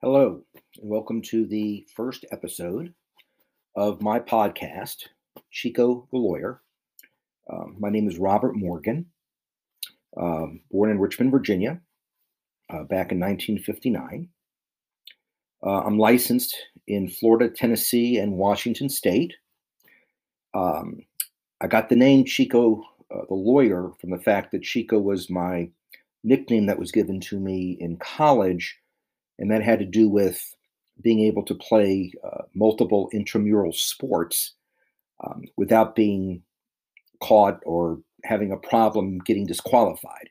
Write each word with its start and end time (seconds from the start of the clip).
Hello, 0.00 0.40
and 0.80 0.88
welcome 0.88 1.20
to 1.22 1.44
the 1.44 1.84
first 1.96 2.24
episode 2.30 2.94
of 3.74 4.00
my 4.00 4.20
podcast, 4.20 5.08
Chico 5.50 6.06
the 6.12 6.18
Lawyer. 6.18 6.62
Um, 7.52 7.74
my 7.80 7.90
name 7.90 8.06
is 8.06 8.16
Robert 8.16 8.54
Morgan, 8.54 9.06
um, 10.16 10.60
born 10.70 10.92
in 10.92 11.00
Richmond, 11.00 11.32
Virginia, 11.32 11.80
uh, 12.70 12.84
back 12.84 13.10
in 13.10 13.18
1959. 13.18 14.28
Uh, 15.66 15.80
I'm 15.80 15.98
licensed 15.98 16.56
in 16.86 17.08
Florida, 17.08 17.50
Tennessee, 17.52 18.18
and 18.18 18.38
Washington 18.38 18.88
State. 18.88 19.34
Um, 20.54 21.00
I 21.60 21.66
got 21.66 21.88
the 21.88 21.96
name 21.96 22.24
Chico 22.24 22.84
uh, 23.10 23.22
the 23.28 23.34
Lawyer 23.34 23.90
from 24.00 24.10
the 24.10 24.20
fact 24.20 24.52
that 24.52 24.62
Chico 24.62 25.00
was 25.00 25.28
my 25.28 25.68
nickname 26.22 26.66
that 26.66 26.78
was 26.78 26.92
given 26.92 27.18
to 27.22 27.40
me 27.40 27.76
in 27.80 27.96
college 27.96 28.78
and 29.38 29.50
that 29.50 29.62
had 29.62 29.78
to 29.78 29.84
do 29.84 30.08
with 30.08 30.54
being 31.00 31.20
able 31.20 31.44
to 31.44 31.54
play 31.54 32.12
uh, 32.24 32.42
multiple 32.54 33.08
intramural 33.12 33.72
sports 33.72 34.54
um, 35.24 35.44
without 35.56 35.94
being 35.94 36.42
caught 37.20 37.60
or 37.64 38.00
having 38.24 38.52
a 38.52 38.56
problem 38.56 39.18
getting 39.18 39.46
disqualified. 39.46 40.28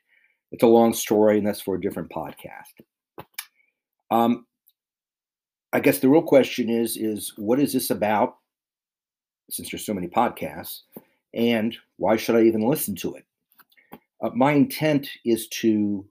It's 0.52 0.62
a 0.62 0.68
long 0.68 0.94
story, 0.94 1.38
and 1.38 1.46
that's 1.46 1.60
for 1.60 1.74
a 1.74 1.80
different 1.80 2.10
podcast. 2.10 3.24
Um, 4.10 4.46
I 5.72 5.80
guess 5.80 5.98
the 5.98 6.08
real 6.08 6.22
question 6.22 6.70
is: 6.70 6.96
is 6.96 7.32
what 7.36 7.60
is 7.60 7.72
this 7.72 7.90
about? 7.90 8.36
Since 9.50 9.70
there's 9.70 9.84
so 9.84 9.94
many 9.94 10.08
podcasts, 10.08 10.80
and 11.34 11.76
why 11.96 12.16
should 12.16 12.36
I 12.36 12.42
even 12.42 12.68
listen 12.68 12.94
to 12.96 13.14
it? 13.14 13.24
Uh, 14.22 14.30
my 14.34 14.52
intent 14.52 15.08
is 15.24 15.48
to 15.48 16.06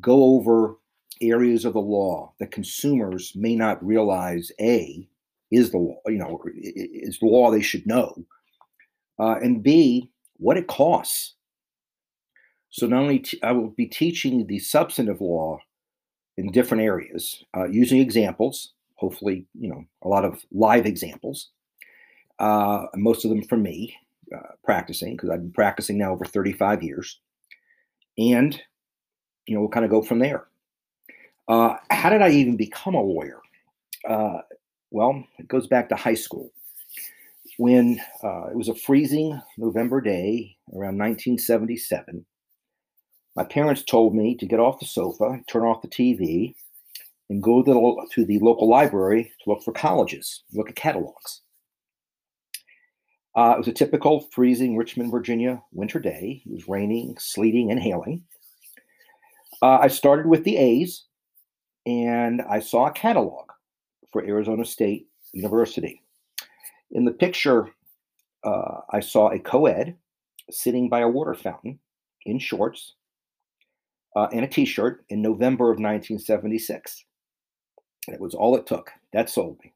go 0.00 0.36
over 0.36 0.76
areas 1.20 1.64
of 1.64 1.74
the 1.74 1.80
law 1.80 2.32
that 2.38 2.50
consumers 2.50 3.32
may 3.34 3.56
not 3.56 3.84
realize 3.84 4.50
a 4.60 5.08
is 5.50 5.70
the 5.70 5.78
law 5.78 6.00
you 6.06 6.18
know 6.18 6.40
is 6.54 7.18
the 7.20 7.26
law 7.26 7.50
they 7.50 7.62
should 7.62 7.86
know 7.86 8.14
uh, 9.18 9.36
and 9.42 9.62
b 9.62 10.10
what 10.38 10.56
it 10.56 10.66
costs. 10.66 11.34
So 12.70 12.86
not 12.86 13.00
only 13.00 13.20
t- 13.20 13.42
I 13.42 13.52
will 13.52 13.70
be 13.70 13.86
teaching 13.86 14.46
the 14.46 14.58
substantive 14.58 15.22
law 15.22 15.58
in 16.36 16.52
different 16.52 16.82
areas 16.82 17.42
uh, 17.56 17.64
using 17.64 18.00
examples 18.00 18.74
hopefully 18.96 19.46
you 19.58 19.68
know 19.68 19.84
a 20.02 20.08
lot 20.08 20.24
of 20.24 20.44
live 20.52 20.86
examples 20.86 21.50
uh, 22.38 22.86
most 22.94 23.24
of 23.24 23.30
them 23.30 23.42
from 23.42 23.62
me 23.62 23.94
uh, 24.34 24.52
practicing 24.64 25.14
because 25.14 25.30
i've 25.30 25.40
been 25.40 25.52
practicing 25.52 25.96
now 25.96 26.12
over 26.12 26.24
35 26.24 26.82
years 26.82 27.20
and 28.18 28.60
you 29.46 29.54
know 29.54 29.60
we'll 29.60 29.70
kind 29.70 29.84
of 29.84 29.90
go 29.90 30.02
from 30.02 30.18
there 30.18 30.48
uh, 31.48 31.74
how 31.90 32.10
did 32.10 32.22
I 32.22 32.30
even 32.30 32.56
become 32.56 32.94
a 32.94 33.02
lawyer? 33.02 33.40
Uh, 34.08 34.40
well, 34.90 35.24
it 35.38 35.48
goes 35.48 35.66
back 35.66 35.88
to 35.88 35.96
high 35.96 36.14
school 36.14 36.52
when 37.58 38.00
uh, 38.22 38.48
it 38.48 38.56
was 38.56 38.68
a 38.68 38.74
freezing 38.74 39.40
November 39.56 40.00
day 40.00 40.56
around 40.72 40.98
1977. 40.98 42.24
My 43.34 43.44
parents 43.44 43.82
told 43.82 44.14
me 44.14 44.34
to 44.36 44.46
get 44.46 44.60
off 44.60 44.80
the 44.80 44.86
sofa, 44.86 45.40
turn 45.46 45.62
off 45.62 45.82
the 45.82 45.88
TV, 45.88 46.54
and 47.28 47.42
go 47.42 47.62
to 47.62 47.72
the, 47.72 48.06
to 48.14 48.24
the 48.24 48.38
local 48.38 48.68
library 48.68 49.32
to 49.42 49.50
look 49.50 49.62
for 49.62 49.72
colleges, 49.72 50.44
look 50.52 50.68
at 50.68 50.76
catalogs. 50.76 51.42
Uh, 53.36 53.52
it 53.54 53.58
was 53.58 53.68
a 53.68 53.72
typical 53.72 54.28
freezing 54.32 54.76
Richmond, 54.76 55.10
Virginia 55.10 55.62
winter 55.72 56.00
day. 56.00 56.42
It 56.46 56.52
was 56.52 56.68
raining, 56.68 57.16
sleeting, 57.18 57.70
and 57.70 57.78
hailing. 57.78 58.24
Uh, 59.60 59.78
I 59.82 59.88
started 59.88 60.26
with 60.26 60.44
the 60.44 60.56
A's 60.56 61.04
and 61.86 62.42
I 62.42 62.58
saw 62.58 62.86
a 62.86 62.92
catalog 62.92 63.48
for 64.10 64.24
Arizona 64.24 64.64
State 64.64 65.06
University. 65.32 66.02
In 66.90 67.04
the 67.04 67.12
picture, 67.12 67.70
uh, 68.44 68.80
I 68.90 69.00
saw 69.00 69.30
a 69.30 69.38
co 69.38 69.66
ed 69.66 69.96
sitting 70.50 70.88
by 70.88 71.00
a 71.00 71.08
water 71.08 71.34
fountain 71.34 71.78
in 72.26 72.38
shorts 72.38 72.94
uh, 74.16 74.26
and 74.32 74.44
a 74.44 74.48
t 74.48 74.64
shirt 74.64 75.04
in 75.08 75.22
November 75.22 75.66
of 75.66 75.78
1976. 75.78 77.04
That 78.08 78.20
was 78.20 78.34
all 78.34 78.56
it 78.56 78.66
took. 78.66 78.90
That 79.12 79.30
sold 79.30 79.58
me. 79.64 79.72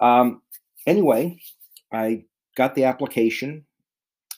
Um, 0.00 0.42
anyway, 0.86 1.38
I 1.92 2.24
got 2.56 2.74
the 2.74 2.84
application, 2.84 3.64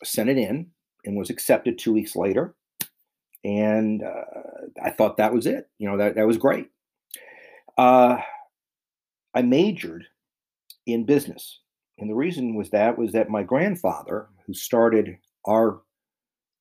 sent 0.02 0.30
it 0.30 0.38
in, 0.38 0.66
and 1.04 1.16
was 1.16 1.30
accepted 1.30 1.78
two 1.78 1.92
weeks 1.92 2.16
later 2.16 2.54
and 3.44 4.02
uh, 4.02 4.24
I 4.82 4.90
thought 4.90 5.16
that 5.16 5.32
was 5.32 5.46
it. 5.46 5.68
You 5.78 5.88
know, 5.88 5.96
that 5.96 6.14
that 6.16 6.26
was 6.26 6.36
great. 6.36 6.68
Uh, 7.78 8.18
I 9.34 9.42
majored 9.42 10.04
in 10.86 11.04
business, 11.04 11.60
and 11.98 12.10
the 12.10 12.14
reason 12.14 12.54
was 12.54 12.70
that 12.70 12.98
was 12.98 13.12
that 13.12 13.30
my 13.30 13.42
grandfather, 13.42 14.28
who 14.46 14.54
started 14.54 15.16
our 15.46 15.80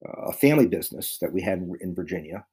uh, 0.08 0.32
family 0.32 0.68
business 0.68 1.18
that 1.20 1.34
we 1.34 1.42
had 1.42 1.60
in 1.82 1.96
Virginia, 1.96 2.46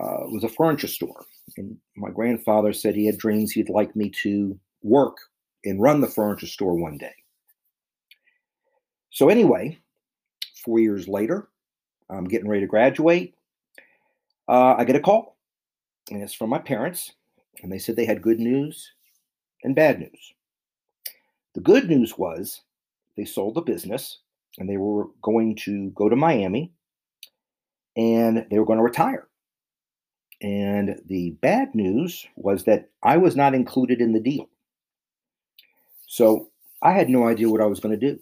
uh, 0.00 0.26
was 0.28 0.44
a 0.44 0.48
furniture 0.48 0.88
store, 0.88 1.24
and 1.56 1.76
my 1.96 2.10
grandfather 2.10 2.72
said 2.72 2.94
he 2.94 3.06
had 3.06 3.18
dreams 3.18 3.52
he'd 3.52 3.68
like 3.68 3.94
me 3.96 4.10
to 4.22 4.58
work 4.82 5.16
and 5.64 5.80
run 5.80 6.00
the 6.00 6.08
furniture 6.08 6.46
store 6.46 6.74
one 6.74 6.98
day. 6.98 7.14
So 9.10 9.28
anyway, 9.28 9.78
four 10.64 10.80
years 10.80 11.06
later, 11.06 11.48
I'm 12.10 12.24
getting 12.24 12.48
ready 12.48 12.62
to 12.62 12.66
graduate 12.66 13.34
uh, 14.48 14.74
I 14.78 14.84
get 14.84 14.96
a 14.96 15.00
call, 15.00 15.36
and 16.10 16.22
it's 16.22 16.34
from 16.34 16.50
my 16.50 16.58
parents, 16.58 17.12
and 17.62 17.72
they 17.72 17.78
said 17.78 17.96
they 17.96 18.06
had 18.06 18.22
good 18.22 18.40
news 18.40 18.92
and 19.62 19.74
bad 19.74 20.00
news. 20.00 20.34
The 21.54 21.60
good 21.60 21.88
news 21.88 22.16
was 22.16 22.62
they 23.16 23.24
sold 23.24 23.54
the 23.54 23.60
business 23.60 24.18
and 24.58 24.68
they 24.68 24.76
were 24.76 25.06
going 25.22 25.56
to 25.56 25.90
go 25.90 26.08
to 26.08 26.16
Miami 26.16 26.72
and 27.96 28.46
they 28.50 28.58
were 28.58 28.64
going 28.64 28.78
to 28.78 28.84
retire. 28.84 29.28
And 30.40 31.00
the 31.06 31.36
bad 31.40 31.74
news 31.74 32.26
was 32.36 32.64
that 32.64 32.90
I 33.02 33.16
was 33.18 33.36
not 33.36 33.54
included 33.54 34.00
in 34.00 34.12
the 34.12 34.20
deal. 34.20 34.48
So 36.06 36.48
I 36.82 36.92
had 36.92 37.08
no 37.08 37.28
idea 37.28 37.48
what 37.48 37.60
I 37.60 37.66
was 37.66 37.80
going 37.80 37.98
to 37.98 38.10
do. 38.10 38.18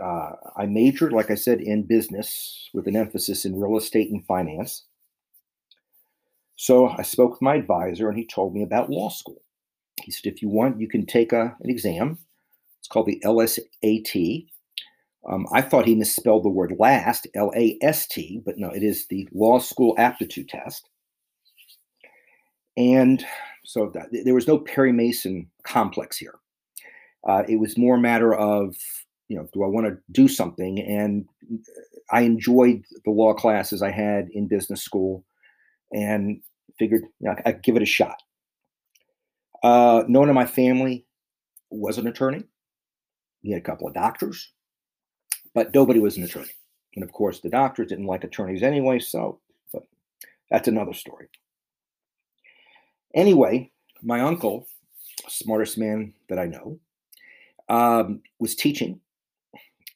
Uh, 0.00 0.32
I 0.56 0.66
majored, 0.66 1.12
like 1.12 1.30
I 1.30 1.36
said, 1.36 1.60
in 1.60 1.84
business 1.84 2.68
with 2.74 2.86
an 2.88 2.96
emphasis 2.96 3.44
in 3.44 3.58
real 3.58 3.78
estate 3.78 4.10
and 4.10 4.26
finance. 4.26 4.84
So 6.56 6.88
I 6.88 7.02
spoke 7.02 7.32
with 7.32 7.42
my 7.42 7.56
advisor 7.56 8.08
and 8.08 8.16
he 8.16 8.26
told 8.26 8.54
me 8.54 8.62
about 8.62 8.90
law 8.90 9.08
school. 9.08 9.42
He 10.02 10.10
said, 10.10 10.32
if 10.32 10.42
you 10.42 10.48
want, 10.48 10.80
you 10.80 10.88
can 10.88 11.06
take 11.06 11.32
a, 11.32 11.56
an 11.60 11.70
exam. 11.70 12.18
It's 12.78 12.88
called 12.88 13.06
the 13.06 13.20
LSAT. 13.24 14.46
Um, 15.28 15.46
I 15.52 15.62
thought 15.62 15.86
he 15.86 15.94
misspelled 15.94 16.44
the 16.44 16.50
word 16.50 16.74
last, 16.78 17.26
L 17.34 17.50
A 17.56 17.78
S 17.80 18.06
T, 18.06 18.42
but 18.44 18.58
no, 18.58 18.68
it 18.70 18.82
is 18.82 19.06
the 19.06 19.26
Law 19.32 19.58
School 19.58 19.94
Aptitude 19.96 20.48
Test. 20.48 20.88
And 22.76 23.24
so 23.64 23.90
that, 23.94 24.08
there 24.12 24.34
was 24.34 24.46
no 24.46 24.58
Perry 24.58 24.92
Mason 24.92 25.50
complex 25.62 26.18
here. 26.18 26.34
Uh, 27.26 27.42
it 27.48 27.56
was 27.56 27.78
more 27.78 27.94
a 27.94 28.00
matter 28.00 28.34
of, 28.34 28.76
you 29.28 29.36
know, 29.36 29.48
do 29.54 29.64
I 29.64 29.66
want 29.66 29.86
to 29.86 29.96
do 30.12 30.28
something? 30.28 30.78
And 30.80 31.26
I 32.12 32.20
enjoyed 32.20 32.84
the 33.06 33.10
law 33.10 33.32
classes 33.32 33.80
I 33.80 33.90
had 33.90 34.28
in 34.34 34.46
business 34.46 34.82
school 34.82 35.24
and 35.92 36.40
figured 36.78 37.02
you 37.20 37.28
know, 37.28 37.36
I'd 37.44 37.62
give 37.62 37.76
it 37.76 37.82
a 37.82 37.86
shot. 37.86 38.22
Uh, 39.62 40.04
no 40.08 40.20
one 40.20 40.28
in 40.28 40.34
my 40.34 40.46
family 40.46 41.06
was 41.70 41.98
an 41.98 42.06
attorney. 42.06 42.44
We 43.42 43.50
had 43.50 43.60
a 43.60 43.64
couple 43.64 43.88
of 43.88 43.94
doctors, 43.94 44.52
but 45.54 45.74
nobody 45.74 46.00
was 46.00 46.16
an 46.16 46.24
attorney. 46.24 46.50
And 46.94 47.02
of 47.02 47.12
course, 47.12 47.40
the 47.40 47.48
doctors 47.48 47.88
didn't 47.88 48.06
like 48.06 48.24
attorneys 48.24 48.62
anyway, 48.62 48.98
so 48.98 49.40
but 49.72 49.84
that's 50.50 50.68
another 50.68 50.92
story. 50.92 51.28
Anyway, 53.14 53.70
my 54.02 54.20
uncle, 54.20 54.66
smartest 55.28 55.78
man 55.78 56.12
that 56.28 56.38
I 56.38 56.46
know, 56.46 56.78
um, 57.68 58.20
was 58.38 58.54
teaching, 58.54 59.00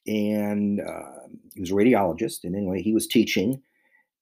and 0.07 0.81
uh, 0.81 1.27
he 1.53 1.61
was 1.61 1.71
a 1.71 1.75
radiologist. 1.75 2.43
And 2.43 2.55
anyway, 2.55 2.81
he 2.81 2.93
was 2.93 3.07
teaching 3.07 3.61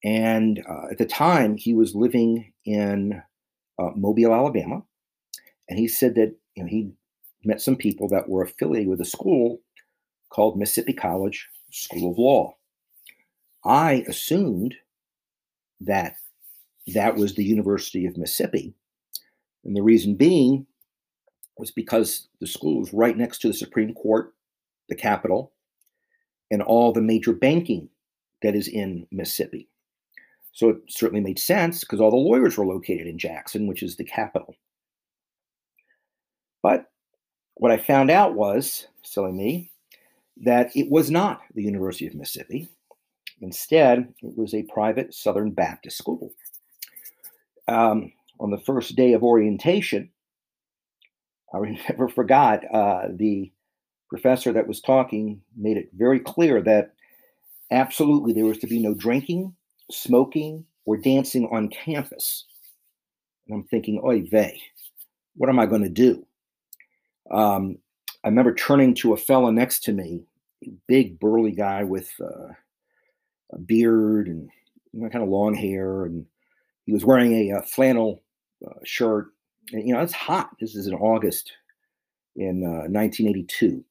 and 0.04 0.64
uh, 0.70 0.92
at 0.92 0.98
the 0.98 1.06
time, 1.06 1.58
he 1.58 1.74
was 1.74 1.96
living 1.96 2.54
in 2.66 3.22
uh, 3.80 3.90
Mobile, 3.96 4.34
Alabama. 4.34 4.84
And 5.70 5.80
he 5.80 5.88
said 5.88 6.16
that 6.16 6.36
you 6.56 6.64
know, 6.64 6.70
he 6.70 6.92
met 7.44 7.62
some 7.62 7.76
people 7.76 8.08
that 8.10 8.30
were 8.30 8.44
affiliated 8.44 8.90
with 8.90 9.02
a 9.02 9.06
school 9.06 9.60
called 10.30 10.58
Mississippi 10.58 10.94
College 10.94 11.48
School 11.72 12.12
of 12.12 12.18
Law. 12.18 12.56
I 13.66 14.06
assumed 14.08 14.76
that 15.82 16.16
that 16.94 17.16
was 17.16 17.36
the 17.36 17.44
University 17.44 18.06
of 18.06 18.18
Mississippi. 18.18 18.74
And 19.66 19.76
the 19.76 19.82
reason 19.82 20.16
being 20.16 20.68
was 21.58 21.72
because 21.72 22.28
the 22.40 22.48
school 22.48 22.80
was 22.80 22.94
right 22.94 23.18
next 23.18 23.40
to 23.40 23.48
the 23.48 23.54
Supreme 23.54 23.94
Court, 23.94 24.34
the 24.90 24.96
Capitol, 24.96 25.52
and 26.50 26.62
all 26.62 26.94
the 26.94 27.02
major 27.02 27.34
banking 27.34 27.90
that 28.42 28.56
is 28.56 28.68
in 28.68 29.08
Mississippi. 29.12 29.68
So 30.58 30.70
it 30.70 30.78
certainly 30.90 31.22
made 31.22 31.38
sense 31.38 31.82
because 31.82 32.02
all 32.02 32.10
the 32.10 32.18
lawyers 32.18 32.58
were 32.58 32.66
located 32.66 33.06
in 33.06 33.20
Jackson, 33.20 33.68
which 33.68 33.84
is 33.84 33.96
the 33.96 34.04
capital. 34.04 34.56
But 36.64 36.86
what 37.54 37.72
I 37.72 37.78
found 37.78 38.10
out 38.10 38.34
was, 38.34 38.88
silly 39.04 39.34
me, 39.34 39.70
that 40.38 40.76
it 40.76 40.90
was 40.90 41.12
not 41.12 41.42
the 41.54 41.62
University 41.62 42.08
of 42.08 42.16
Mississippi. 42.16 42.68
Instead, 43.40 44.12
it 44.24 44.36
was 44.36 44.56
a 44.56 44.64
private 44.64 45.14
Southern 45.14 45.52
Baptist 45.52 46.00
school. 46.00 46.32
Um, 47.68 48.12
on 48.40 48.50
the 48.50 48.58
first 48.58 48.96
day 48.96 49.14
of 49.14 49.22
orientation, 49.22 50.10
I 51.54 51.60
never 51.88 52.10
forgot 52.10 52.64
uh, 52.74 53.10
the 53.12 53.52
professor 54.10 54.52
that 54.54 54.68
was 54.68 54.82
talking 54.82 55.40
made 55.56 55.78
it 55.78 55.92
very 55.94 56.20
clear 56.20 56.64
that 56.64 56.96
absolutely 57.70 58.34
there 58.34 58.46
was 58.46 58.58
to 58.58 58.68
be 58.68 58.80
no 58.80 58.96
drinking, 58.96 59.54
smoking, 59.92 60.66
or 60.86 60.98
dancing 60.98 61.48
on 61.52 61.70
campus. 61.70 62.46
And 63.48 63.56
I'm 63.56 63.64
thinking, 63.66 64.02
oy 64.04 64.24
vey, 64.24 64.62
what 65.36 65.50
am 65.50 65.60
I 65.60 65.66
going 65.66 65.84
to 65.84 65.90
do? 65.90 66.26
Um, 67.32 67.78
I 68.24 68.30
remember 68.30 68.54
turning 68.54 68.96
to 68.96 69.14
a 69.14 69.18
fella 69.18 69.52
next 69.52 69.84
to 69.84 69.94
me, 69.94 70.24
big 70.88 71.20
burly 71.20 71.52
guy 71.52 71.84
with 71.84 72.10
uh, 72.22 72.54
a 73.54 73.60
beard 73.60 74.28
and 74.28 74.50
you 74.94 75.02
know, 75.02 75.10
kind 75.10 75.24
of 75.24 75.30
long 75.30 75.54
hair, 75.54 76.06
and 76.06 76.26
he 76.86 76.94
was 76.94 77.06
wearing 77.06 77.34
a, 77.34 77.60
a 77.60 77.62
flannel 77.62 78.24
uh, 78.66 78.80
shirt. 78.84 79.28
And, 79.72 79.88
you 79.88 79.94
know, 79.94 80.02
it's 80.02 80.14
hot. 80.14 80.50
This 80.60 80.76
is 80.76 80.88
in 80.88 80.94
August 80.94 81.52
in 82.36 82.64
uh, 82.64 82.88
1982. 82.90 83.84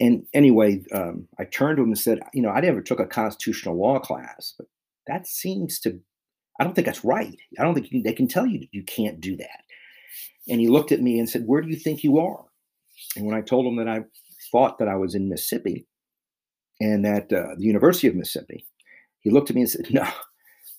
And 0.00 0.26
anyway, 0.34 0.82
um, 0.92 1.28
I 1.38 1.44
turned 1.44 1.76
to 1.76 1.82
him 1.82 1.90
and 1.90 1.98
said, 1.98 2.20
you 2.34 2.42
know, 2.42 2.50
I 2.50 2.60
never 2.60 2.80
took 2.80 3.00
a 3.00 3.06
constitutional 3.06 3.76
law 3.76 3.98
class, 3.98 4.54
but 4.58 4.66
that 5.06 5.26
seems 5.26 5.80
to, 5.80 6.00
I 6.60 6.64
don't 6.64 6.74
think 6.74 6.86
that's 6.86 7.04
right. 7.04 7.36
I 7.58 7.62
don't 7.62 7.74
think 7.74 7.88
can, 7.88 8.02
they 8.02 8.12
can 8.12 8.28
tell 8.28 8.46
you 8.46 8.66
you 8.72 8.82
can't 8.84 9.20
do 9.20 9.36
that. 9.36 9.62
And 10.48 10.60
he 10.60 10.68
looked 10.68 10.92
at 10.92 11.00
me 11.00 11.18
and 11.18 11.28
said, 11.28 11.46
where 11.46 11.60
do 11.60 11.68
you 11.68 11.76
think 11.76 12.02
you 12.02 12.18
are? 12.18 12.44
And 13.16 13.26
when 13.26 13.36
I 13.36 13.40
told 13.40 13.66
him 13.66 13.76
that 13.76 13.88
I 13.88 14.00
thought 14.50 14.78
that 14.78 14.88
I 14.88 14.96
was 14.96 15.14
in 15.14 15.28
Mississippi 15.28 15.86
and 16.80 17.04
that 17.04 17.32
uh, 17.32 17.54
the 17.56 17.64
University 17.64 18.08
of 18.08 18.14
Mississippi, 18.14 18.66
he 19.20 19.30
looked 19.30 19.50
at 19.50 19.56
me 19.56 19.62
and 19.62 19.70
said, 19.70 19.86
no, 19.90 20.06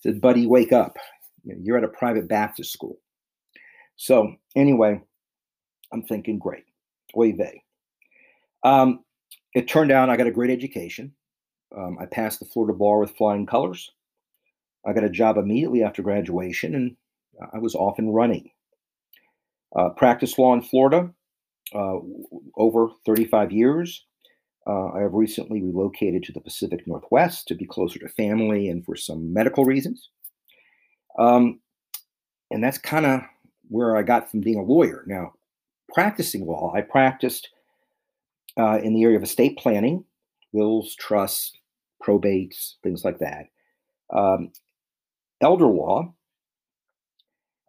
said, 0.02 0.22
buddy, 0.22 0.46
wake 0.46 0.72
up. 0.72 0.98
You're 1.44 1.78
at 1.78 1.84
a 1.84 1.90
private 1.90 2.28
Baptist 2.28 2.72
school. 2.72 2.98
So 3.96 4.36
anyway, 4.56 5.02
I'm 5.92 6.04
thinking, 6.04 6.40
great, 6.40 6.66
oy 7.18 7.34
vey. 7.34 7.64
Um, 8.64 9.04
it 9.54 9.68
turned 9.68 9.92
out 9.92 10.10
I 10.10 10.18
got 10.18 10.28
a 10.28 10.32
great 10.32 10.50
education. 10.50 11.14
Um, 11.76 11.98
I 12.00 12.06
passed 12.06 12.40
the 12.40 12.46
Florida 12.46 12.74
bar 12.74 13.00
with 13.00 13.16
flying 13.16 13.46
colors. 13.46 13.92
I 14.86 14.94
got 14.94 15.04
a 15.04 15.10
job 15.10 15.38
immediately 15.38 15.84
after 15.84 16.02
graduation, 16.02 16.76
and 16.76 16.96
I 17.54 17.60
was 17.60 17.76
off 17.76 18.00
and 18.00 18.14
running. 18.14 18.50
Uh, 19.76 19.90
practiced 19.90 20.38
law 20.38 20.54
in 20.54 20.62
Florida 20.62 21.10
uh, 21.74 21.98
over 22.58 22.90
35 23.06 23.52
years. 23.52 24.06
Uh, 24.68 24.90
I 24.90 25.02
have 25.02 25.14
recently 25.14 25.62
relocated 25.62 26.24
to 26.24 26.32
the 26.32 26.40
Pacific 26.40 26.86
Northwest 26.88 27.48
to 27.48 27.56
be 27.56 27.66
closer 27.66 28.00
to 28.00 28.08
family 28.08 28.70
and 28.70 28.86
for 28.86 28.96
some 28.96 29.34
medical 29.34 29.66
reasons. 29.66 30.10
Um, 31.18 31.60
and 32.52 32.64
that's 32.64 32.78
kind 32.78 33.06
of 33.06 33.22
where 33.68 33.98
I 33.98 34.04
got 34.04 34.30
from 34.30 34.42
being 34.42 34.60
a 34.60 34.64
lawyer. 34.64 35.04
Now, 35.08 35.34
practicing 35.94 36.46
law, 36.46 36.74
I 36.76 36.82
practiced 36.82 37.50
uh, 38.58 38.80
in 38.84 38.94
the 38.94 39.04
area 39.04 39.18
of 39.18 39.24
estate 39.24 39.58
planning, 39.58 40.06
wills, 40.52 40.96
trusts, 40.96 41.54
probates, 42.02 42.74
things 42.84 43.04
like 43.04 43.20
that. 43.20 43.48
Um, 44.14 44.52
elder 45.44 45.68
law, 45.68 46.14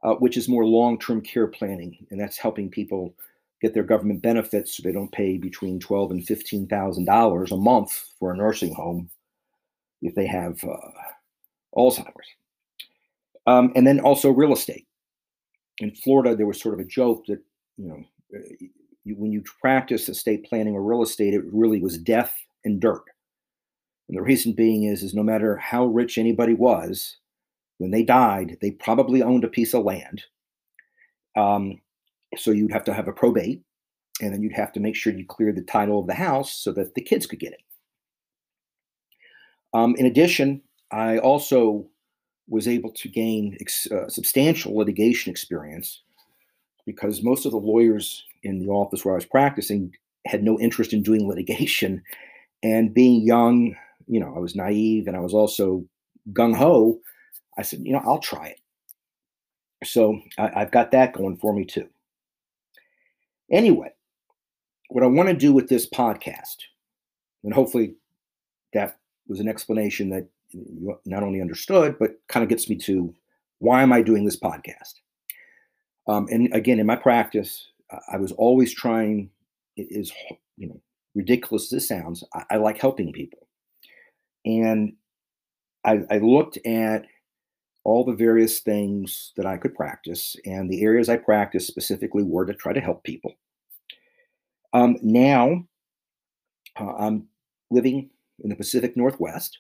uh, 0.03 0.15
which 0.15 0.37
is 0.37 0.49
more 0.49 0.65
long 0.65 0.99
term 0.99 1.21
care 1.21 1.47
planning, 1.47 2.07
and 2.11 2.21
that's 2.21 2.39
helping 2.39 2.71
people 2.71 3.15
get 3.61 3.75
their 3.75 3.83
government 3.83 4.23
benefits 4.23 4.77
so 4.77 4.83
they 4.83 4.93
don't 4.93 5.13
pay 5.13 5.39
between 5.39 5.81
twelve 5.81 6.11
and 6.11 6.27
fifteen 6.27 6.67
thousand 6.67 7.05
dollars 7.07 7.53
a 7.53 7.57
month 7.57 7.93
for 8.19 8.33
a 8.33 8.37
nursing 8.37 8.75
home 8.75 9.11
if 10.03 10.15
they 10.15 10.27
have 10.27 10.63
uh, 10.65 10.91
Alzheimer's. 11.77 12.29
Um, 13.47 13.73
and 13.75 13.87
then 13.87 14.01
also 14.01 14.31
real 14.31 14.53
estate. 14.53 14.87
In 15.79 15.91
Florida, 15.91 16.37
there 16.37 16.47
was 16.47 16.61
sort 16.61 16.75
of 16.75 16.81
a 16.81 16.89
joke 16.89 17.27
that 17.27 17.41
you 17.77 17.89
know 17.89 18.05
uh, 18.35 18.67
when 19.07 19.33
you 19.33 19.43
practice 19.61 20.09
estate 20.09 20.47
planning 20.49 20.75
or 20.75 20.83
real 20.83 21.03
estate, 21.03 21.35
it 21.35 21.43
really 21.53 21.81
was 21.81 21.99
death 21.99 22.35
and 22.65 22.81
dirt. 22.81 23.03
And 24.09 24.17
the 24.17 24.23
reason 24.23 24.53
being 24.53 24.85
is, 24.85 25.03
is 25.03 25.15
no 25.15 25.23
matter 25.23 25.57
how 25.57 25.87
rich 25.87 26.19
anybody 26.19 26.55
was, 26.55 27.17
when 27.85 27.91
they 27.91 28.03
died, 28.03 28.57
they 28.63 28.71
probably 28.71 29.23
owned 29.23 29.45
a 29.45 29.49
piece 29.49 29.75
of 29.75 29.85
land. 29.85 30.25
Um, 31.37 31.83
so 32.35 32.51
you'd 32.51 32.73
have 32.73 32.85
to 32.85 32.95
have 32.95 33.09
a 33.09 33.13
probate, 33.13 33.63
and 34.23 34.33
then 34.33 34.41
you'd 34.41 34.55
have 34.55 34.73
to 34.73 34.81
make 34.81 34.97
sure 34.97 35.13
you 35.13 35.27
cleared 35.27 35.57
the 35.57 35.63
title 35.63 36.01
of 36.01 36.07
the 36.07 36.15
house 36.15 36.51
so 36.51 36.73
that 36.73 36.95
the 36.95 37.03
kids 37.03 37.27
could 37.27 37.41
get 37.41 37.53
it. 37.53 37.61
Um, 39.75 39.95
in 39.97 40.07
addition, 40.07 40.63
I 40.93 41.19
also 41.19 41.87
was 42.49 42.67
able 42.67 42.91
to 42.91 43.09
gain 43.09 43.59
ex- 43.61 43.91
uh, 43.93 44.09
substantial 44.09 44.75
litigation 44.75 45.31
experience 45.31 46.01
because 46.87 47.23
most 47.23 47.45
of 47.45 47.53
the 47.53 47.59
lawyers 47.59 48.25
in 48.45 48.61
the 48.61 48.71
office 48.71 49.05
where 49.05 49.13
I 49.13 49.17
was 49.17 49.27
practicing 49.27 49.93
had 50.27 50.43
no 50.43 50.59
interest 50.59 50.95
in 50.95 51.03
doing 51.03 51.29
litigation. 51.29 52.03
And 52.63 52.95
being 52.95 53.27
young, 53.27 53.77
you 54.07 54.21
know, 54.21 54.33
I 54.35 54.39
was 54.39 54.57
naive 54.57 55.07
and 55.07 55.19
I 55.19 55.21
was 55.21 55.35
also 55.35 55.85
gung 56.33 56.57
ho. 56.57 56.99
I 57.57 57.63
said, 57.63 57.81
you 57.85 57.93
know, 57.93 58.03
I'll 58.05 58.19
try 58.19 58.49
it. 58.49 58.61
So 59.85 60.21
I, 60.39 60.61
have 60.61 60.71
got 60.71 60.91
that 60.93 61.13
going 61.13 61.37
for 61.37 61.53
me 61.53 61.65
too. 61.65 61.89
Anyway, 63.51 63.91
what 64.89 65.05
I 65.05 65.07
want 65.07 65.29
to 65.29 65.35
do 65.35 65.53
with 65.53 65.69
this 65.69 65.89
podcast, 65.89 66.57
and 67.43 67.53
hopefully 67.53 67.95
that 68.73 68.99
was 69.29 69.41
an 69.41 69.49
explanation 69.49 70.09
that 70.11 70.27
you 70.51 70.99
not 71.05 71.23
only 71.23 71.41
understood, 71.41 71.99
but 71.99 72.19
kind 72.29 72.43
of 72.43 72.49
gets 72.49 72.69
me 72.69 72.77
to 72.77 73.15
why 73.59 73.83
am 73.83 73.93
I 73.93 74.03
doing 74.03 74.25
this 74.25 74.39
podcast? 74.39 74.95
Um, 76.07 76.29
and 76.31 76.53
again, 76.55 76.79
in 76.79 76.87
my 76.87 76.97
practice, 76.97 77.69
I 78.13 78.17
was 78.17 78.33
always 78.33 78.73
trying. 78.73 79.31
It 79.77 79.89
is 79.91 80.13
you 80.57 80.69
know 80.69 80.81
ridiculous 81.15 81.65
as 81.65 81.71
this 81.71 81.89
sounds. 81.89 82.25
I, 82.35 82.45
I 82.51 82.57
like 82.57 82.79
helping 82.79 83.13
people, 83.13 83.47
and 84.45 84.95
I, 85.85 86.03
I 86.11 86.19
looked 86.19 86.59
at 86.67 87.07
all 87.85 88.05
the 88.05 88.13
various 88.13 88.61
things 88.61 89.33
that 89.37 89.47
I 89.47 89.59
could 89.59 89.75
practice, 89.75 90.37
and 90.45 90.69
the 90.69 90.83
areas 90.83 91.09
I 91.09 91.17
practiced 91.17 91.67
specifically 91.67 92.23
were 92.23 92.47
to 92.47 92.55
try 92.55 92.73
to 92.73 92.81
help 92.81 93.05
people. 93.05 93.35
Um, 94.73 94.97
now, 95.03 95.65
uh, 96.81 96.95
I'm 96.95 97.29
living 97.71 98.11
in 98.43 98.51
the 98.51 98.57
Pacific 98.57 98.97
Northwest. 98.97 99.59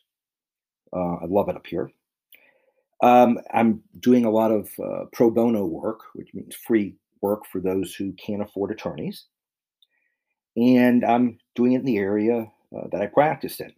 Uh, 0.92 1.16
I 1.16 1.26
love 1.26 1.48
it 1.48 1.56
up 1.56 1.66
here. 1.66 1.90
Um, 3.02 3.38
I'm 3.52 3.82
doing 4.00 4.24
a 4.24 4.30
lot 4.30 4.50
of 4.50 4.70
uh, 4.82 5.04
pro 5.12 5.30
bono 5.30 5.66
work, 5.66 6.00
which 6.14 6.32
means 6.32 6.54
free 6.54 6.96
work 7.20 7.44
for 7.46 7.60
those 7.60 7.94
who 7.94 8.12
can't 8.12 8.42
afford 8.42 8.70
attorneys. 8.70 9.26
And 10.56 11.04
I'm 11.04 11.38
doing 11.54 11.72
it 11.72 11.80
in 11.80 11.84
the 11.84 11.98
area 11.98 12.50
uh, 12.76 12.88
that 12.92 13.02
I 13.02 13.06
practiced 13.06 13.60
in. 13.60 13.72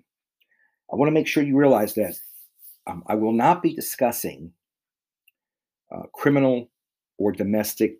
I 0.92 0.96
want 0.96 1.08
to 1.08 1.14
make 1.14 1.26
sure 1.26 1.42
you 1.42 1.56
realize 1.56 1.94
that 1.94 2.14
um, 2.86 3.02
I 3.06 3.14
will 3.14 3.32
not 3.32 3.62
be 3.62 3.74
discussing 3.74 4.52
uh, 5.94 6.02
criminal 6.12 6.70
or 7.18 7.32
domestic 7.32 7.98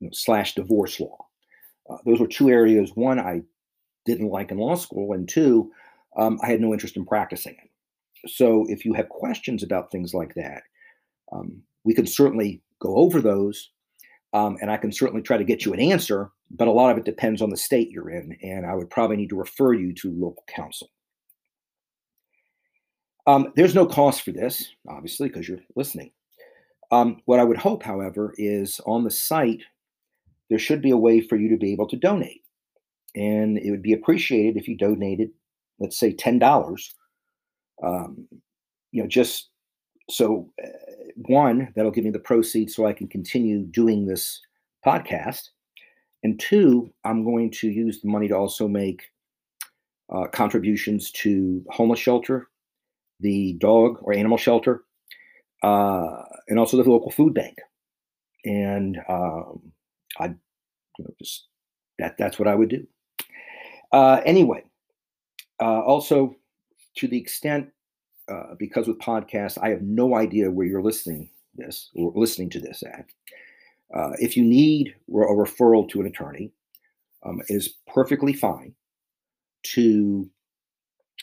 you 0.00 0.08
know, 0.08 0.10
slash 0.12 0.54
divorce 0.54 1.00
law. 1.00 1.26
Uh, 1.90 1.98
those 2.04 2.20
were 2.20 2.26
two 2.26 2.50
areas. 2.50 2.90
One, 2.94 3.18
I 3.18 3.42
didn't 4.04 4.28
like 4.28 4.50
in 4.50 4.58
law 4.58 4.74
school, 4.74 5.12
and 5.12 5.28
two, 5.28 5.70
um, 6.16 6.38
I 6.42 6.48
had 6.48 6.60
no 6.60 6.72
interest 6.72 6.96
in 6.96 7.04
practicing 7.04 7.54
it. 7.54 8.30
So, 8.30 8.66
if 8.68 8.84
you 8.84 8.92
have 8.94 9.08
questions 9.08 9.62
about 9.62 9.90
things 9.90 10.12
like 10.12 10.34
that, 10.34 10.62
um, 11.32 11.62
we 11.84 11.94
can 11.94 12.06
certainly 12.06 12.62
go 12.80 12.96
over 12.96 13.20
those 13.20 13.70
um, 14.32 14.58
and 14.60 14.70
I 14.70 14.76
can 14.76 14.92
certainly 14.92 15.22
try 15.22 15.36
to 15.36 15.44
get 15.44 15.64
you 15.64 15.72
an 15.72 15.80
answer, 15.80 16.30
but 16.50 16.68
a 16.68 16.72
lot 16.72 16.90
of 16.90 16.98
it 16.98 17.04
depends 17.04 17.40
on 17.40 17.50
the 17.50 17.56
state 17.56 17.90
you're 17.90 18.10
in, 18.10 18.36
and 18.42 18.66
I 18.66 18.74
would 18.74 18.90
probably 18.90 19.16
need 19.16 19.30
to 19.30 19.36
refer 19.36 19.72
you 19.72 19.94
to 19.94 20.10
local 20.10 20.44
counsel. 20.46 20.90
Um, 23.28 23.52
there's 23.56 23.74
no 23.74 23.84
cost 23.84 24.22
for 24.22 24.32
this, 24.32 24.70
obviously, 24.88 25.28
because 25.28 25.46
you're 25.46 25.60
listening. 25.76 26.10
Um, 26.90 27.20
what 27.26 27.38
I 27.38 27.44
would 27.44 27.58
hope, 27.58 27.82
however, 27.82 28.34
is 28.38 28.80
on 28.86 29.04
the 29.04 29.10
site, 29.10 29.62
there 30.48 30.58
should 30.58 30.80
be 30.80 30.92
a 30.92 30.96
way 30.96 31.20
for 31.20 31.36
you 31.36 31.50
to 31.50 31.58
be 31.58 31.70
able 31.70 31.86
to 31.88 31.96
donate. 31.96 32.40
And 33.14 33.58
it 33.58 33.70
would 33.70 33.82
be 33.82 33.92
appreciated 33.92 34.56
if 34.56 34.66
you 34.66 34.78
donated, 34.78 35.28
let's 35.78 35.98
say, 35.98 36.14
$10. 36.14 36.94
Um, 37.84 38.26
you 38.92 39.02
know, 39.02 39.08
just 39.08 39.50
so 40.08 40.50
uh, 40.64 40.68
one, 41.26 41.70
that'll 41.76 41.90
give 41.90 42.04
me 42.04 42.10
the 42.10 42.18
proceeds 42.18 42.74
so 42.74 42.86
I 42.86 42.94
can 42.94 43.08
continue 43.08 43.64
doing 43.64 44.06
this 44.06 44.40
podcast. 44.86 45.50
And 46.22 46.40
two, 46.40 46.90
I'm 47.04 47.24
going 47.24 47.50
to 47.50 47.68
use 47.68 48.00
the 48.00 48.08
money 48.08 48.26
to 48.28 48.34
also 48.34 48.66
make 48.66 49.02
uh, 50.10 50.28
contributions 50.28 51.10
to 51.10 51.62
homeless 51.68 52.00
shelter, 52.00 52.48
the 53.20 53.54
dog 53.54 53.98
or 54.02 54.12
animal 54.12 54.38
shelter, 54.38 54.84
uh, 55.62 56.22
and 56.48 56.58
also 56.58 56.76
the 56.76 56.90
local 56.90 57.10
food 57.10 57.34
bank. 57.34 57.56
And 58.44 58.98
um, 59.08 59.72
I, 60.18 60.26
you 60.26 61.04
know, 61.04 61.10
just 61.18 61.48
that 61.98 62.16
that's 62.18 62.38
what 62.38 62.48
I 62.48 62.54
would 62.54 62.68
do. 62.68 62.86
Uh, 63.92 64.20
anyway, 64.24 64.62
uh, 65.60 65.80
also 65.80 66.36
to 66.96 67.08
the 67.08 67.18
extent 67.18 67.68
uh, 68.28 68.54
because 68.58 68.86
with 68.86 68.98
podcasts, 68.98 69.58
I 69.60 69.70
have 69.70 69.82
no 69.82 70.14
idea 70.14 70.50
where 70.50 70.66
you're 70.66 70.82
listening 70.82 71.30
this 71.54 71.90
or 71.94 72.12
listening 72.14 72.50
to 72.50 72.60
this 72.60 72.82
at. 72.82 73.06
Uh, 73.94 74.12
if 74.18 74.36
you 74.36 74.44
need 74.44 74.94
a 75.08 75.12
referral 75.12 75.88
to 75.88 76.00
an 76.00 76.06
attorney, 76.06 76.52
um, 77.24 77.40
it 77.48 77.54
is 77.54 77.76
perfectly 77.86 78.32
fine 78.32 78.74
to 79.62 80.28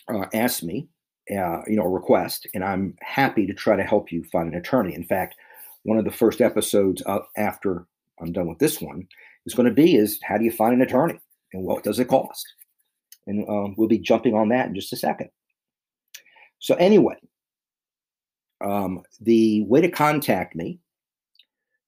uh, 0.10 0.25
ask 0.34 0.64
me, 0.64 0.88
uh, 1.32 1.62
you 1.67 1.75
know, 1.75 1.84
a 1.84 1.89
request, 1.89 2.48
and 2.53 2.63
I'm 2.63 2.96
happy 3.01 3.48
to 3.48 3.53
try 3.53 3.75
to 3.75 3.84
help 3.84 4.12
you 4.12 4.24
find 4.25 4.51
an 4.51 4.60
attorney. 4.60 4.94
In 4.94 5.03
fact, 5.03 5.36
one 5.84 5.98
of 5.98 6.05
the 6.05 6.12
first 6.12 6.41
episodes 6.41 7.03
after 7.38 7.86
I'm 8.20 8.32
done 8.32 8.48
with 8.48 8.60
this 8.60 8.82
one 8.82 9.08
is 9.46 9.53
going 9.53 9.70
to 9.70 9.74
be 9.74 9.96
is 9.96 10.20
how 10.24 10.38
do 10.38 10.44
you 10.44 10.51
find 10.51 10.74
an 10.74 10.82
attorney 10.82 11.20
and 11.53 11.63
what 11.63 11.84
does 11.84 12.00
it 12.00 12.08
cost? 12.08 12.46
And 13.27 13.48
um, 13.50 13.75
we'll 13.77 13.88
be 13.88 13.98
jumping 14.00 14.36
on 14.36 14.50
that 14.50 14.67
in 14.67 14.75
just 14.75 14.94
a 14.94 14.98
second. 14.98 15.29
So 16.60 16.75
anyway, 16.75 17.17
um, 18.62 19.03
the 19.20 19.63
way 19.63 19.82
to 19.82 19.89
contact 19.89 20.55
me 20.55 20.79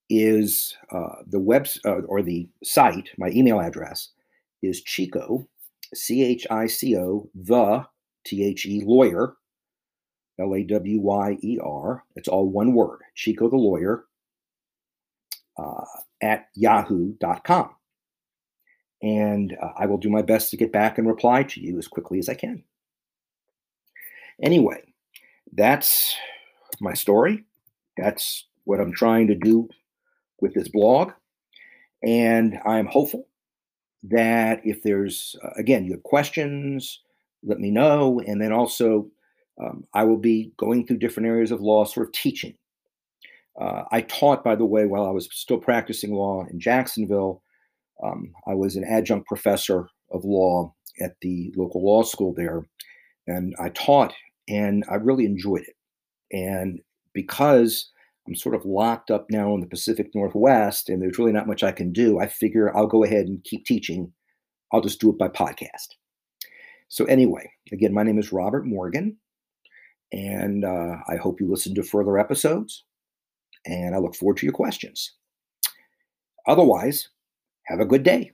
is 0.09 0.75
uh, 0.91 1.15
the 1.27 1.39
web 1.39 1.67
uh, 1.85 2.01
or 2.07 2.21
the 2.21 2.47
site. 2.63 3.09
My 3.17 3.29
email 3.29 3.59
address 3.59 4.09
is 4.61 4.81
Chico, 4.81 5.47
C 5.93 6.23
H 6.23 6.47
I 6.49 6.67
C 6.67 6.97
O, 6.97 7.29
the 7.35 7.85
T 8.27 8.43
H 8.43 8.65
E 8.65 8.83
lawyer, 8.85 9.35
L 10.39 10.53
A 10.53 10.63
W 10.63 10.99
Y 10.99 11.37
E 11.41 11.59
R. 11.63 12.03
It's 12.15 12.27
all 12.27 12.49
one 12.49 12.73
word, 12.73 12.99
Chico 13.15 13.49
the 13.49 13.55
lawyer, 13.55 14.05
uh, 15.57 15.85
at 16.21 16.49
yahoo.com. 16.55 17.71
And 19.01 19.55
uh, 19.61 19.69
I 19.77 19.85
will 19.85 19.97
do 19.97 20.09
my 20.09 20.21
best 20.21 20.49
to 20.51 20.57
get 20.57 20.71
back 20.71 20.97
and 20.97 21.07
reply 21.07 21.43
to 21.43 21.61
you 21.61 21.77
as 21.77 21.87
quickly 21.87 22.19
as 22.19 22.29
I 22.29 22.33
can. 22.33 22.63
Anyway, 24.41 24.93
that's 25.53 26.15
my 26.79 26.93
story. 26.93 27.45
That's 27.97 28.45
what 28.65 28.79
I'm 28.79 28.93
trying 28.93 29.27
to 29.27 29.35
do 29.35 29.69
with 30.41 30.53
this 30.53 30.67
blog. 30.67 31.11
And 32.03 32.59
I'm 32.65 32.87
hopeful 32.87 33.27
that 34.03 34.61
if 34.63 34.83
there's, 34.83 35.35
uh, 35.43 35.49
again, 35.57 35.85
you 35.85 35.93
have 35.93 36.03
questions, 36.03 37.01
let 37.43 37.59
me 37.59 37.71
know. 37.71 38.21
And 38.25 38.41
then 38.41 38.51
also, 38.51 39.07
um, 39.61 39.85
I 39.93 40.03
will 40.03 40.17
be 40.17 40.51
going 40.57 40.85
through 40.85 40.97
different 40.97 41.27
areas 41.27 41.51
of 41.51 41.61
law, 41.61 41.85
sort 41.85 42.07
of 42.07 42.13
teaching. 42.13 42.55
Uh, 43.59 43.83
I 43.91 44.01
taught, 44.01 44.43
by 44.43 44.55
the 44.55 44.65
way, 44.65 44.85
while 44.85 45.05
I 45.05 45.11
was 45.11 45.27
still 45.31 45.57
practicing 45.57 46.13
law 46.13 46.45
in 46.49 46.59
Jacksonville. 46.59 47.41
Um, 48.03 48.31
I 48.47 48.53
was 48.53 48.75
an 48.75 48.83
adjunct 48.83 49.27
professor 49.27 49.87
of 50.11 50.23
law 50.23 50.73
at 51.01 51.15
the 51.21 51.51
local 51.55 51.83
law 51.83 52.03
school 52.03 52.33
there. 52.33 52.67
And 53.25 53.55
I 53.59 53.69
taught, 53.69 54.13
and 54.47 54.85
I 54.89 54.95
really 54.95 55.25
enjoyed 55.25 55.63
it. 55.63 55.75
And 56.31 56.79
because 57.13 57.89
I'm 58.27 58.35
sort 58.35 58.55
of 58.55 58.65
locked 58.65 59.09
up 59.09 59.27
now 59.29 59.53
in 59.55 59.61
the 59.61 59.67
Pacific 59.67 60.11
Northwest 60.13 60.89
and 60.89 61.01
there's 61.01 61.17
really 61.17 61.31
not 61.31 61.47
much 61.47 61.63
I 61.63 61.71
can 61.71 61.91
do, 61.91 62.19
I 62.19 62.27
figure 62.27 62.75
I'll 62.75 62.87
go 62.87 63.03
ahead 63.03 63.25
and 63.25 63.43
keep 63.43 63.65
teaching. 63.65 64.11
I'll 64.71 64.81
just 64.81 64.99
do 64.99 65.09
it 65.09 65.17
by 65.17 65.29
podcast. 65.29 65.95
So, 66.89 67.05
anyway, 67.05 67.51
again, 67.71 67.93
my 67.93 68.03
name 68.03 68.19
is 68.19 68.31
Robert 68.31 68.65
Morgan, 68.65 69.17
and 70.11 70.63
uh, 70.63 70.97
I 71.09 71.17
hope 71.17 71.41
you 71.41 71.49
listen 71.49 71.75
to 71.75 71.83
further 71.83 72.17
episodes, 72.17 72.85
and 73.65 73.93
I 73.93 73.97
look 73.97 74.15
forward 74.15 74.37
to 74.37 74.45
your 74.45 74.53
questions. 74.53 75.13
Otherwise, 76.47 77.09
have 77.65 77.81
a 77.81 77.85
good 77.85 78.03
day. 78.03 78.31